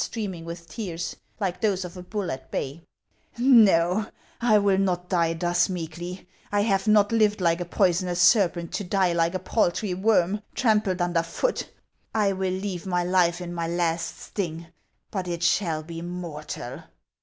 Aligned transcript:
streaming 0.01 0.43
with 0.45 0.67
tears, 0.67 1.15
like 1.39 1.61
those 1.61 1.85
of 1.85 1.95
a 1.95 2.01
bull 2.01 2.31
at 2.31 2.49
bay, 2.49 2.81
—"no, 3.37 4.07
I 4.41 4.57
will 4.57 4.79
not 4.79 5.09
die 5.09 5.33
thus 5.33 5.69
meekly; 5.69 6.27
I 6.51 6.61
have 6.61 6.87
not 6.87 7.11
lived 7.11 7.39
like 7.39 7.61
a 7.61 7.65
poison 7.65 8.09
ous 8.09 8.19
serpent 8.19 8.71
to 8.73 8.83
die 8.83 9.13
like 9.13 9.35
a 9.35 9.37
paltry 9.37 9.93
worm 9.93 10.41
trampled 10.55 11.03
under 11.03 11.21
foot! 11.21 11.69
I 12.15 12.33
will 12.33 12.51
leave 12.51 12.87
my 12.87 13.03
life 13.03 13.41
in 13.41 13.53
my 13.53 13.67
last 13.67 14.17
sting; 14.19 14.65
but 15.11 15.27
it 15.27 15.43
shall 15.43 15.83
be 15.83 16.01
mortal." 16.01 16.81